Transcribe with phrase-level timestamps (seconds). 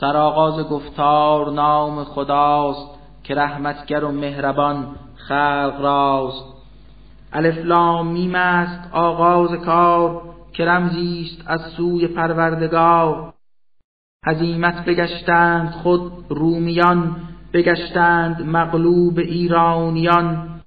[0.00, 6.44] سرآغاز گفتار نام خداست که رحمتگر و مهربان خلق راست.
[7.32, 13.32] الف لام میم است آغاز کار که رمزی از سوی پروردگار.
[14.26, 17.16] هزیمت بگشتند خود رومیان
[17.52, 20.60] بگشتند مغلوب ایرانیان.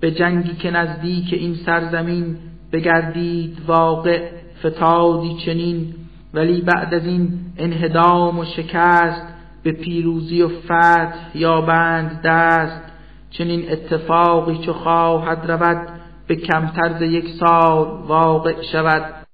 [0.00, 2.38] به جنگی که نزدیک این سرزمین
[2.72, 4.30] بگردید واقع
[4.64, 6.05] فتادی چنین.
[6.36, 9.22] ولی بعد از این انهدام و شکست
[9.62, 12.82] به پیروزی و فتح یابند دست.
[13.30, 15.88] چنین اتفاقی چو خواهد رود
[16.26, 19.26] به کمتر ز یک سال واقع شود.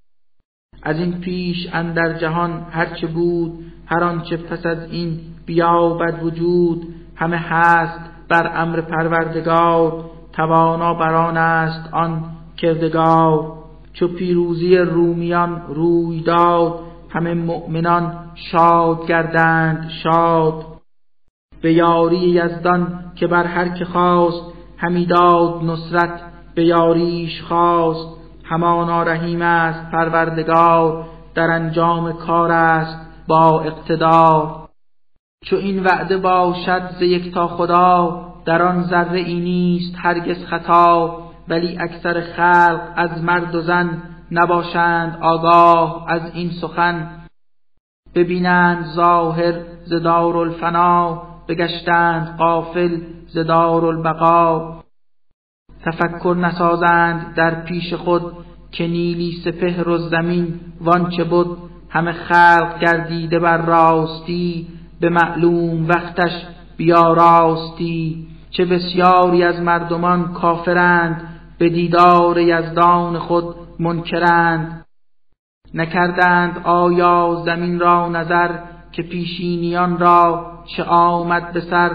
[0.82, 7.36] از این پیش اندر جهان هرچه بود هر آنچه پس از این بیابد وجود همه
[7.36, 10.04] هست بر امر پروردگار.
[10.32, 12.24] توانا بران است آن
[12.56, 13.52] کردگار.
[13.92, 20.64] چو پیروزی رومیان روی داد همه مؤمنان شاد گردند شاد.
[21.62, 26.20] به یاری یزدان که بر هر که خواست همی داد نصرت.
[26.54, 28.08] به یاریش خواست
[28.44, 31.04] همانا رحیم است پروردگار.
[31.34, 34.68] در انجام کار است با اقتدار.
[35.44, 41.18] چو این وعده باشد ز یک تا خدا در آن ذره ای نیست هرگز خطا.
[41.48, 44.02] ولی اکثر خلق از مرد و زن
[44.32, 47.22] نباشند آگاه از این سخن.
[48.14, 54.82] ببینند ظاهر ز الفنا بگشتند قافل ز البقا
[55.84, 58.32] تفکر نسازند در پیش خود
[58.72, 61.58] که نیلی سپهر و زمین وانچه بود
[61.88, 64.66] همه خلق گردیده بر راستی
[65.00, 66.32] به معلوم وقتش
[66.76, 68.28] بیا راستی.
[68.50, 73.61] چه بسیاری از مردمان کافرند به دیدار یزدان خود.
[73.82, 74.86] منکرند.
[75.74, 78.50] نکردند آیا زمین را نظر
[78.92, 81.90] که پیشینیان را چه آمد به سر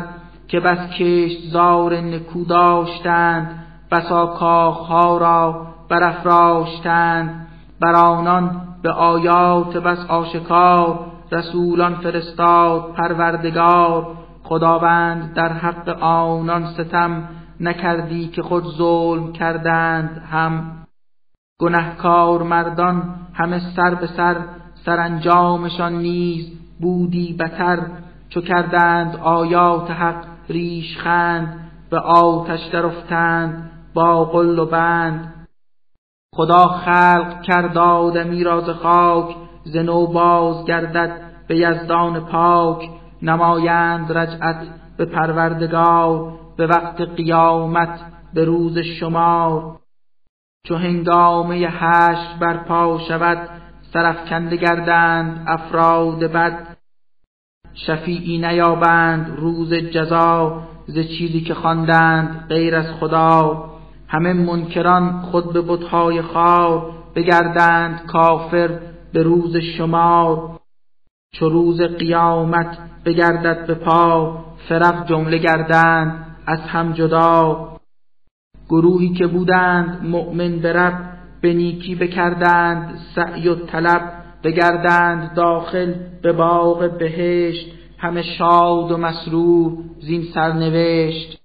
[0.48, 7.48] که بس کشت زار نکو داشتند بسا کاخها را برافراشتند.
[7.80, 11.00] بر آنان به آیات بس آشکار
[11.32, 14.08] رسولان فرستاد پروردگار.
[14.44, 17.30] خداوند در حق آنان ستم
[17.60, 20.87] نکردی که خود ظلم کردند هم.
[21.62, 24.36] گنهکار مردان همه سر به سر
[24.86, 27.80] سرانجامشان نیز بودی بتر.
[28.30, 35.48] چو کردند آیات حق ریش خند به آتش درافتند با قل و بند.
[36.36, 42.90] خدا خلق کرد آدمی را خاک ز نو باز گردد به یزدان پاک.
[43.22, 44.68] نمایند رجعت
[44.98, 48.00] به پروردگار به وقت قیامت
[48.34, 49.78] به روز شمار.
[50.68, 53.50] چو هنگامه هشت برپا شود
[53.94, 56.78] سرفکنده گردند افراد بد.
[57.74, 63.64] شفیعی نیابند روز جزا ز چیزی که خواندند غیر از خدا.
[64.08, 68.80] همه منکران خود به بتهای خار بگردند کافر
[69.14, 70.60] به روز شمار.
[71.34, 77.77] چو روز قیامت بگردد به پا فرق جمله گردند از هم جدا.
[78.70, 84.02] گروهی که بودند مؤمن به رب به نیکی بکردند سعی و طلب
[84.44, 91.38] بگردند داخل به باغ بهشت همه شاد و مسرور زین سرنوشت.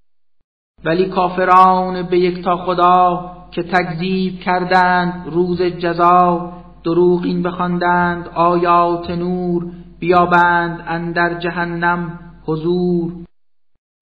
[0.84, 6.52] ولی کافران به یک تا خدا که تکذیب کردند روز جزا
[6.84, 9.66] دروغ این بخواندند آیات نور
[9.98, 13.12] بیابند اندر جهنم حضور.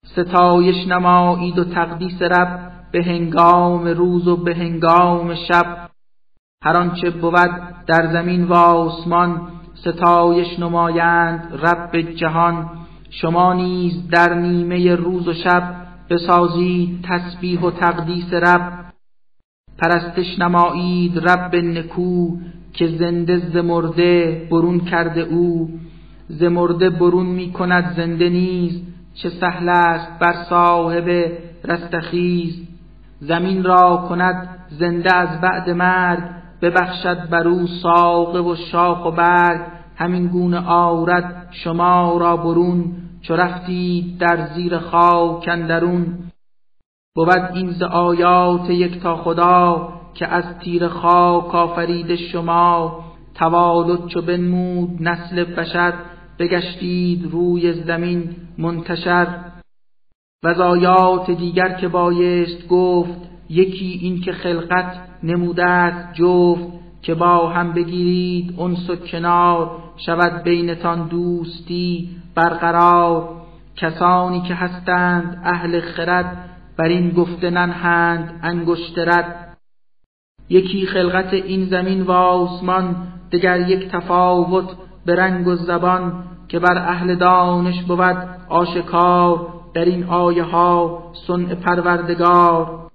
[0.06, 5.90] ستایش نمایید و تقدیس رب به هنگام روز و به هنگام شب.
[6.64, 7.50] هر آنچه بود
[7.86, 12.70] در زمین و آسمان ستایش نمایند رب جهان.
[13.10, 15.74] شما نیز در نیمه روز و شب
[16.10, 18.72] بسازید تسبیح و تقدیس رب.
[19.78, 22.36] پرستش نمایید رب نکو
[22.72, 25.70] که زنده ز مرده برون کرده او.
[26.28, 28.82] ز مرده برون می کند زنده نیز
[29.14, 31.32] چه سهل است بر صاحب
[31.64, 32.69] رستخیز.
[33.20, 36.22] زمین را کند زنده از بعد مرگ
[36.62, 39.60] ببخشد بر او ساقه و شاخ و برگ.
[39.96, 46.18] همین گونه آورد شما را برون چو رفتید در زیر خاک اندرون.
[47.14, 53.04] بود این ز آیات یک تا خدا که از تیر خاک آفرید شما.
[53.34, 55.92] توالد چو بنمود نسل بشر
[56.38, 59.26] بگشتید روی زمین منتشر.
[60.44, 63.18] و آیات دیگر که بایست گفت
[63.50, 66.64] یکی این که خلقت نموده است جفت
[67.02, 73.28] که با هم بگیرید انس و کنار شود بینتان دوستی برقرار.
[73.76, 79.56] کسانی که هستند اهل خرد بر این گفته ننهند انگشترد
[80.48, 82.96] یکی خلقت این زمین و آسمان
[83.32, 84.68] دگر یک تفاوت
[85.06, 88.16] به رنگ و زبان که بر اهل دانش بود
[88.48, 89.59] آشکار.
[89.74, 92.90] در این آیه ها صنع پروردگار.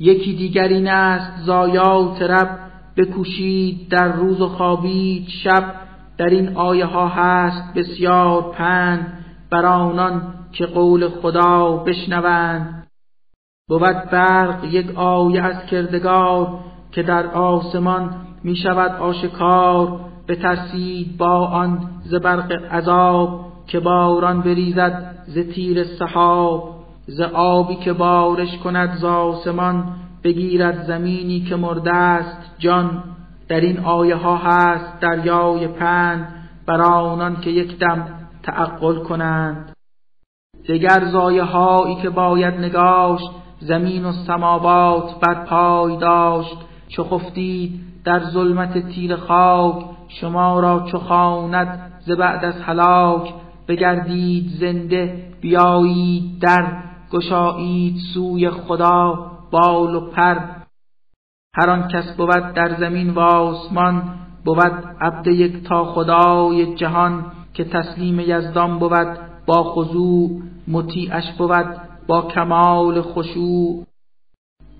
[0.00, 2.58] یکی دیگر این است زایات رب
[2.96, 5.74] بکوشید در روز و خوابید شب.
[6.18, 12.86] در این آیه ها هست بسیار پند بر آنان که قول خدا بشنوند.
[13.68, 16.58] بود برق یک آیه از کردگار
[16.92, 23.53] که در آسمان می شود آشکار به ترسید با آن ز برق عذاب.
[23.66, 26.74] که باران بریزد ز تیر سحاب
[27.06, 29.84] ز آبی که بارش کند ز آسمان
[30.24, 33.02] بگیرد زمینی که مرده است جان.
[33.48, 38.06] در این آیه ها هست دریای پند بر آنان که یک دم
[38.42, 39.72] تعقل کنند.
[40.68, 43.30] دگر زایه هایی که باید نگاشت
[43.60, 46.56] زمین و سماوات بر پای داشت.
[46.88, 53.34] چو خفتید در ظلمت تیر خاک شما را چو خواند ز بعد از هلاک.
[53.68, 56.66] بگردید زنده بیایید در
[57.12, 60.38] گشایید سوی خدا بال و پر.
[61.56, 64.02] هر آن کس بود در زمین و آسمان
[64.44, 67.24] بود عبد یک تا خدای جهان
[67.54, 70.30] که تسلیم یزدان بود با خضوع
[70.68, 71.76] مطیعش بود
[72.06, 73.86] با کمال خشوع.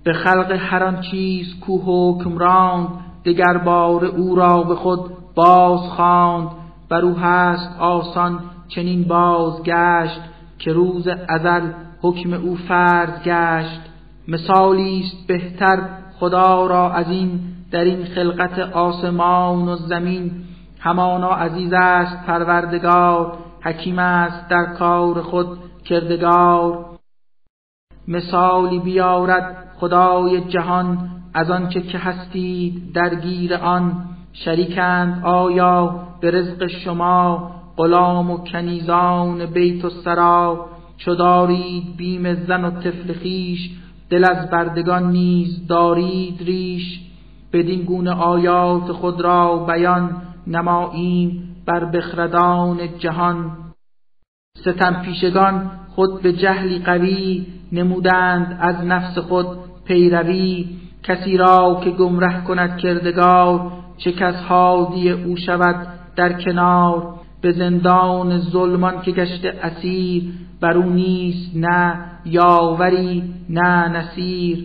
[0.05, 2.89] به خلق هر آن چیز کو حکم راند
[3.25, 5.01] دگر بار او را به خود
[5.35, 6.49] باز خواند.
[6.89, 8.41] بر او هست آسان
[8.75, 10.21] چنین بازگشت
[10.59, 11.71] که روز ازل
[12.03, 13.81] حکم او فرض گشت.
[14.29, 15.79] مثالی است بهتر
[16.19, 17.41] خدا را از این
[17.71, 20.33] در این خلقت آسمان و زمین.
[20.81, 26.85] همانا عزیز است پروردگار حکیم است در کار خود کردگار.
[28.09, 34.05] مثالی بیارد خدای جهان از آنچه که هستید درگیر آن.
[34.33, 40.67] شریکند آیا به رزق شما غلام و کنیزان بیت و سرا
[40.97, 43.71] چو دارید بیم زن و طفل خیش
[44.11, 47.01] دل از بردگان نیز دارید ریش.
[47.53, 53.53] بدین گونه آیات خود را بیان نماییم بر بخردان جهان.
[54.57, 59.47] ستم پیشگان خود به جهلی قوی نمودند از نفس خود
[59.85, 60.67] پیروی.
[61.03, 65.87] کسی را که گمره کند کردگار چه کس هادی او شود
[66.17, 67.15] در کنار.
[67.45, 70.23] به زندان ظلمان که گشته اسیر
[70.61, 74.65] بر او نیست نه یاوری نه نصیر.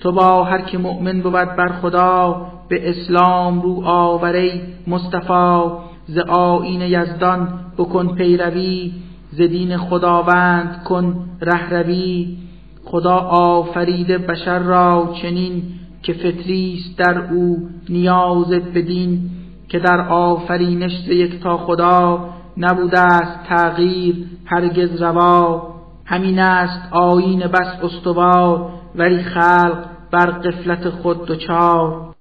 [0.00, 5.70] تو با هر که مؤمن بود بر خدا به اسلام رو آوری مصطفی.
[6.06, 7.48] ز آیین یزدان
[7.78, 8.92] بکن پیروی
[9.32, 12.36] ز دین خداوند کن رهروی.
[12.84, 15.62] خدا آفریده بشر را چنین
[16.02, 19.30] که فطریست در او نیاز بدین.
[19.68, 25.74] که در آفرینش ز یک تا خدا نبوده است تغییر هرگز روا.
[26.04, 32.14] همین است آیین بس استوار ولی خلق بر قفلت خود دچار.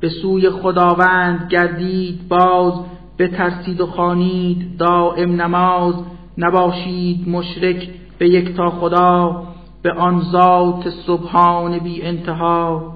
[0.00, 2.74] به سوی خداوند گردید باز
[3.18, 5.94] بترسید و خانید دائم نماز.
[6.38, 9.44] نباشید مشرک به یک تا خدا
[9.82, 12.93] به آن ذات سبحان بی انتها.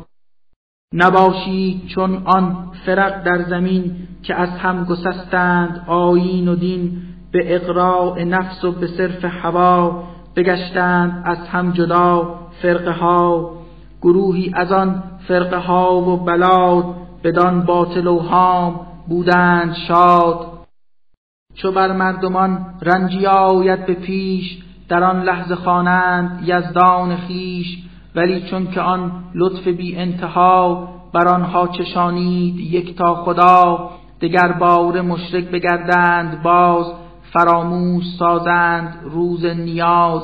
[0.95, 7.03] نباشید چون آن فرق در زمین که از هم گسستند آیین و دین
[7.33, 10.05] به اقراع نفس و به صرف هوا
[10.37, 13.51] بگشتند از هم جدا فرقه ها.
[14.03, 16.85] گروهی از آن فرقه ها و بلاد
[17.25, 20.47] بدان باطل و هام بودند شاد.
[21.55, 28.71] چو بر مردمان رنجی آید به پیش در آن لحظه خوانند یزدان خیش ولی چون
[28.71, 36.43] که آن لطف بی انتها بر آنها چشانید یک تا خدا دگر بار مشرک بگردند
[36.43, 36.93] باز
[37.33, 40.23] فراموش سازند روز نیاز.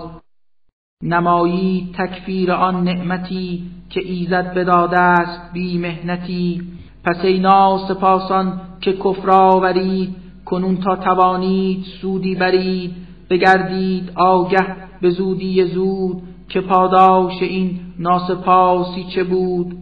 [1.03, 6.63] نمایی تکفیر آن نعمتی که ایزد بداده است بی مهنتی.
[7.05, 12.95] پس ای ناسپاسان که کفر آورید کنون تا توانید سودی برید.
[13.31, 19.77] بگردید آگه به زودی زود که پاداش این ناسپاسی چه بود؟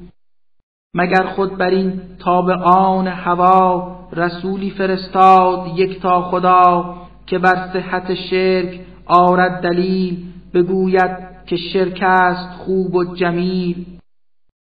[0.95, 6.95] مگر خود بر این تا به آن هوا رسولی فرستاد یک تا خدا
[7.27, 13.87] که بر صحت شرک آرد دلیل بگوید که شرک است خوب و جمیل؟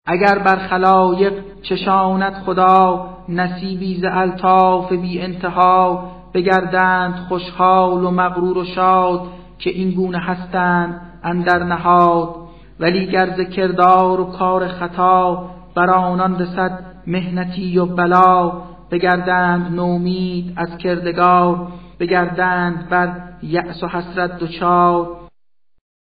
[0.08, 8.66] اگر بر خلایق چشاند خدا نصیبی ز الطاف بی انتها بگردند خوشحال و مغرور و
[8.66, 9.22] شاد
[9.60, 12.36] که این گونه هستند اندر نهاد.
[12.80, 20.78] ولی گر کردار و کار خطا بر آنان رسد مهنتی و بلا بگردند نومید از
[20.78, 21.68] کردگار
[22.00, 23.14] بگردند بر
[23.44, 25.08] یأس و حسرت دچار.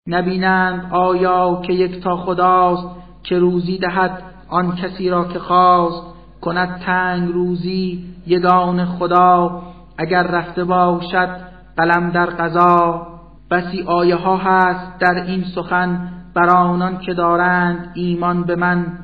[0.07, 2.87] نبینند آیا که یک تا خداست
[3.23, 6.13] که روزی دهد آن کسی را که خواست.
[6.41, 9.61] کند تنگ روزی یگان خدا
[9.97, 11.29] اگر رفته باشد
[11.77, 13.12] قلم در قضا.
[13.51, 18.97] بسی آیه ها هست در این سخن بر آنان که دارند ایمان به من.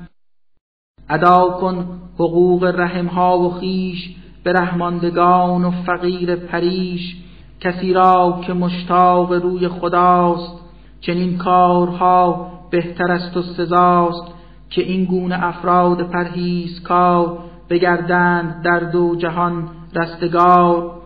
[1.09, 7.15] ادا کن حقوق رحم ها و خیش به رحماندگان و فقیر پریش
[7.59, 10.59] کسی را که مشتاق روی خداست.
[11.01, 14.23] چنین کارها بهتر است و سزاست
[14.69, 17.37] که این گونه افراد پرهیز کار
[17.69, 20.98] بگردند در دو جهان رستگار.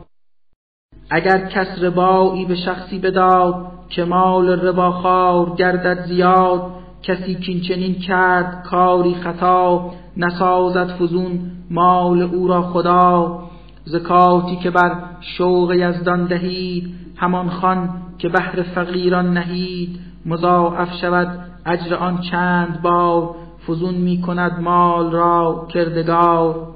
[1.15, 6.61] اگر کس ربایی به شخصی بداد که مال رباخوار گردد زیاد
[7.03, 13.39] کسی کینچنین کرد کاری خطا نسازد فزون مال او را خدا.
[13.85, 19.99] زکاتی که بر شوق یزدان دهید همان خان که بهر فقیران نهید.
[20.25, 23.35] مضاعف شود اجر آن چند بار
[23.67, 26.67] فزون می کند مال را کردگار.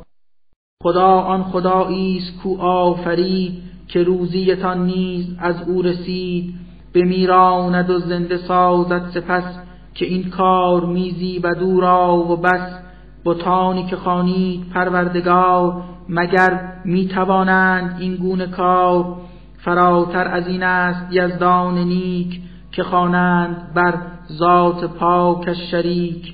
[0.83, 6.53] خدا آن خدایی است کو آفرید که روزیتان نیز از او رسید
[6.95, 9.59] بمیراند و زنده سازد سپس
[9.93, 12.87] که این کار میزی و دورا و بس.
[13.25, 19.15] بتانی که خانید پروردگار مگر می‌توانند این گونه کار؟
[19.57, 22.41] فراتر از این است یزدان نیک
[22.71, 23.93] که خوانند بر
[24.31, 26.33] ذات پاکش شریک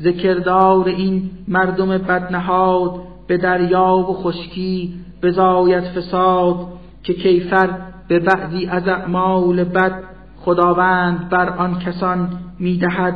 [0.00, 6.66] ذکردار این مردم بدنهاد به دریا و خشکی بزاید فساد
[7.02, 7.70] که کیفر
[8.08, 10.02] به بعضی از اعمال بد
[10.36, 13.14] خداوند بر آن کسان می‌دهد.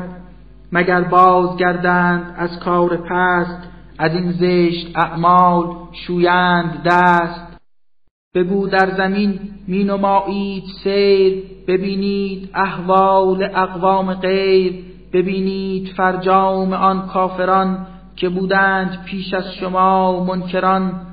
[0.72, 3.68] مگر بازگردند از کار پست
[3.98, 7.58] از این زشت اعمال شویند دست؟
[8.34, 18.28] بگو در زمین می نمایید سیر ببینید احوال اقوام غیر ببینید فرجام آن کافران که
[18.28, 21.06] بودند پیش از شما منکران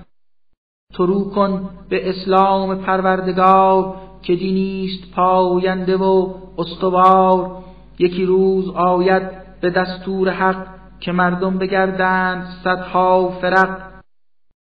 [0.94, 7.64] ترو کن به اسلام پروردگار که دینیست پاینده و استوار.
[8.00, 9.24] یکی روز آید
[9.62, 10.68] به دستور حق
[11.00, 13.92] که مردم بگردند صدها فرق.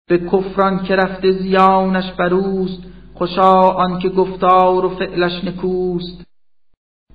[0.08, 2.84] به کفران که رفته زیانش بروست
[3.14, 6.31] خوشا آنکه گفتار و فعلش نکوست.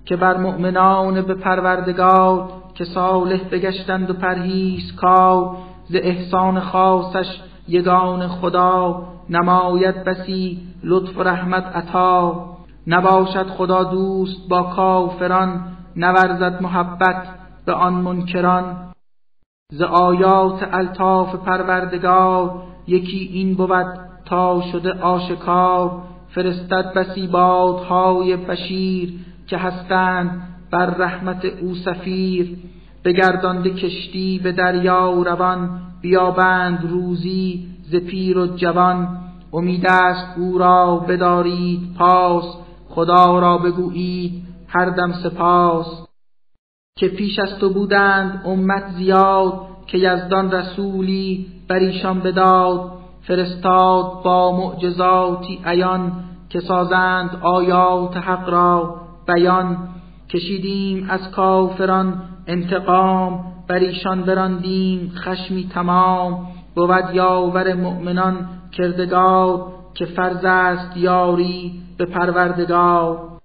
[0.06, 5.56] که بر مؤمنان به پروردگار که صالح بگشتند و پرهیز کار
[5.88, 12.46] ز احسان خاصش یگان خدا نماید بسی لطف و رحمت عطا.
[12.86, 15.60] نباشد خدا دوست با کافران
[15.96, 17.22] نورزد محبت
[17.66, 18.76] به آن منکران.
[19.72, 23.86] ز آیات الطاف پروردگار یکی این بود
[24.24, 29.12] تا شده آشکار فرستد بسی بادهای بشیر
[29.46, 32.56] که هستند بر رحمت او سفیر
[33.04, 39.18] بگردانده کشتی به دریا و روان بیابند روزی ز پیر و جوان.
[39.52, 42.44] امید است او را بدارید پاس
[42.88, 45.86] خدا را بگویید هر دم سپاس.
[46.98, 49.52] که پیش از تو بودند امت زیاد
[49.86, 52.92] که یزدان رسولی بر ایشان بداد.
[53.22, 56.12] فرستاد با معجزاتی عیان
[56.48, 59.05] که سازند آیات حق را.
[59.26, 59.88] بیان.
[60.28, 66.48] کشیدیم از کافران انتقام بر ایشان براندیم خشمی تمام.
[66.74, 73.38] بود یاور مؤمنان کردگار که فرض است یاری به پروردگار.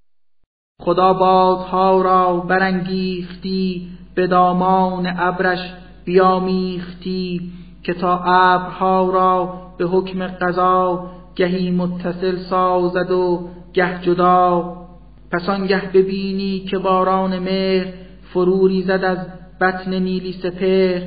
[0.81, 5.73] خدا بادها را برانگیختی به دامان ابرش
[6.05, 7.51] بیامیختی
[7.83, 14.80] که تا ابرها را به حکم قضا گهی متصل سازد و گه جدا.
[15.31, 17.87] پس آنگه ببینی که باران مهر
[18.33, 19.17] فروری زد از
[19.61, 21.01] بطن نیلی سپهر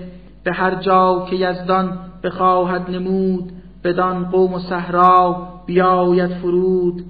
[0.45, 3.53] به هر جا که یزدان بخواهد نمود
[3.85, 7.05] بدان قوم و صحرا بیاید فرود.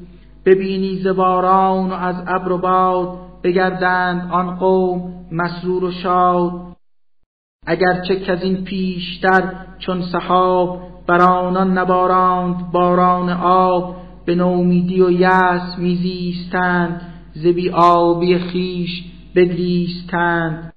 [0.44, 6.52] ببینی ز باران و از ابر و باد بگردند آن قوم مسرور و شاد.
[7.66, 13.96] اگرچه که از این پیشتر چون سحاب بر آنان نباراند باران آب.
[14.26, 17.00] به نومیدی و یأس میزیستند
[17.34, 19.04] ز بی آبی خیش
[19.36, 20.74] بگریستند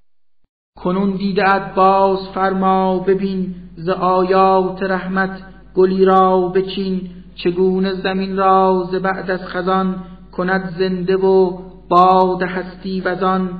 [0.78, 5.42] کنون دیده باز فرما ببین ز آیات رحمت
[5.74, 7.10] گلی را بچین.
[7.34, 9.94] چگونه زمین را ز بعد از خزان
[10.32, 13.50] کند زنده و باد هستی وزان.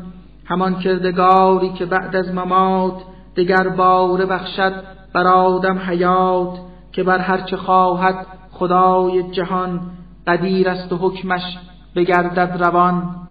[0.44, 3.02] همان کردگاری که بعد از ممات
[3.36, 4.72] دگر باره بخشد
[5.14, 6.58] بر آدم حیات
[6.92, 8.26] که بر هرچه خواهد
[8.58, 9.80] خدای جهان
[10.26, 11.58] قدیر است و حکمش
[11.96, 13.28] بگردد روان.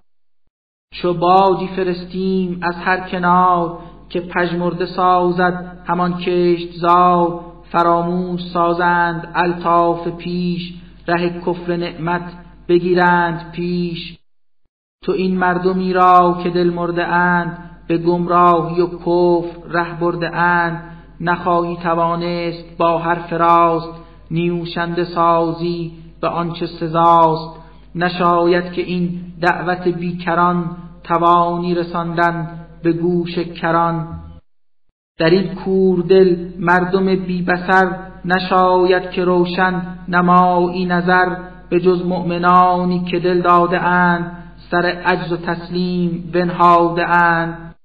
[0.94, 3.80] چو بادی فرستیم از هر کنار
[4.10, 7.48] که پژمرده سازد همان کشت زار.
[7.72, 10.74] فراموش سازند الطاف پیش
[11.08, 12.34] ره کفر نعمت
[12.68, 14.18] بگیرند پیش.
[15.04, 20.84] تو این مردمی را که دل مرده اند به گمراهی و کفر ره برده اند.
[21.22, 25.92] نخواهی توانست با هر فراست نیوشنده سازی
[26.22, 27.60] به آنچه سزاست.
[27.96, 32.50] نشاید که این دعوت بیکران توانی رساندن
[32.84, 34.08] به گوش کران.
[35.20, 41.36] در این کوردل مردم بی بسر نشاید که روشن نمایی نظر
[41.70, 47.76] به جز مؤمنانی که دل داده اند سر عجز و تسلیم بنهاده اند.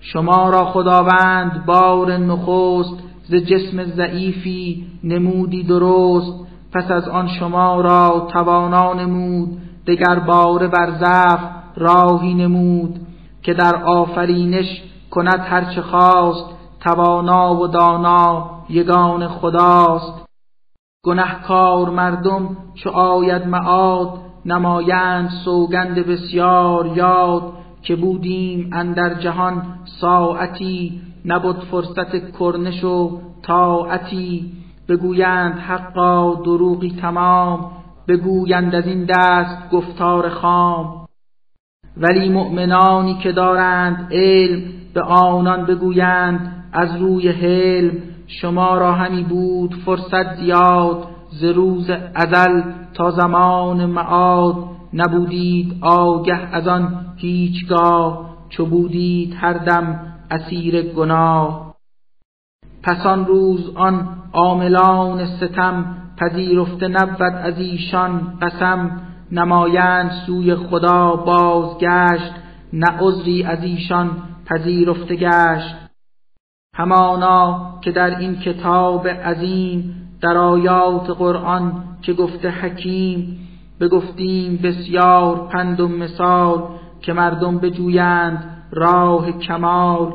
[0.00, 8.28] شما را خداوند بار نخست ز جسم ضعیفی نمودی درست پس از آن شما را
[8.32, 11.40] توانا نمود دگر باره بر ضعف
[11.76, 13.00] راهی نمود
[13.42, 16.50] که در آفرینش کند هرچه خواست
[16.80, 20.24] توانا و دانا یگان خداست.
[21.04, 24.10] گنهکار مردم چو آید معاد
[24.46, 27.52] نمایند سوگند بسیار یاد
[27.82, 29.62] که بودیم اندر جهان
[30.00, 34.52] ساعتی نبود فرصت کرنش و طاعتی.
[34.88, 37.70] بگویند حقا دروغی تمام
[38.08, 41.06] بگویند از این دست گفتار خام.
[41.96, 44.62] ولی مؤمنانی که دارند علم
[44.94, 47.92] به آنان بگویند از روی حلم.
[48.26, 52.62] شما را همی بود فرصت زیاد ز روز ازل
[52.94, 54.54] تا زمان معاد.
[54.94, 61.74] نبودید آگه از آن هیچگاه چو بودید هر دم اسیر گناه.
[62.82, 69.00] پس آن روز آن عاملان ستم پذیرفته نبود از ایشان قسم.
[69.32, 72.32] نمایند سوی خدا بازگشت
[72.72, 74.10] نه عذری از ایشان
[74.46, 75.74] پذیرفته گشت.
[76.76, 83.38] همانا که در این کتاب عظیم در آیات قرآن که گفته حکیم
[83.80, 86.62] بگفتیم بسیار پند و مثال
[87.00, 90.12] که مردم بجویند راه کمال.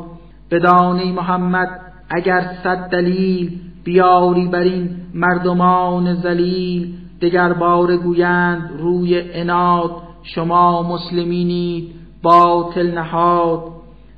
[0.51, 1.69] بدانی محمد
[2.09, 9.91] اگر صد دلیل بیاری بر این مردمان زلیل دگر بار گویند روی اناد
[10.23, 13.63] شما مسلمینید باطل نهاد.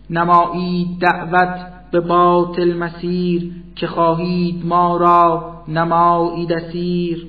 [0.10, 1.60] نمایید دعوت
[1.91, 7.28] به باطل مسیر که خواهید ما را نمایید اسیر.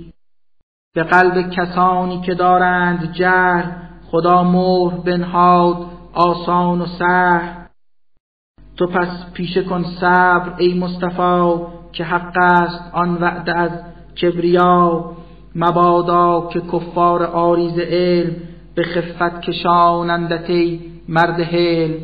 [0.95, 3.71] به قلب کسانی که دارند جهل
[4.11, 5.77] خدا مهر بنهاد
[6.15, 7.62] آسان و سهل
[8.83, 11.61] تو پس پیشه کن صبر ای مصطفی
[11.92, 13.71] که حق است آن وعده از
[14.23, 15.05] کبریا.
[15.55, 18.37] مبادا که کفار آریز علم
[18.75, 21.95] به خفت کشانندت ای مرد حلم